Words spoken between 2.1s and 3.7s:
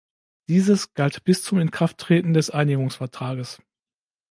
des Einigungsvertrages.